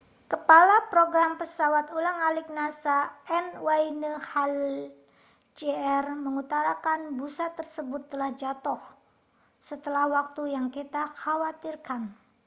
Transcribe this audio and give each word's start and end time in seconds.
kepala 0.33 0.77
program 0.93 1.31
pesawat 1.41 1.85
ulang-alik 1.99 2.47
nasa 2.57 2.97
n 3.45 3.61
wayne 3.65 4.13
hale 4.33 4.77
jr 5.57 6.05
mengutarakan 6.23 7.01
busa 7.21 7.47
tersebut 7.59 8.01
telah 8.11 8.31
jatuh 8.41 8.81
setelah 9.69 10.05
waktu 10.15 10.41
yang 10.57 10.67
kita 10.77 11.03
khawatirkan 11.21 12.01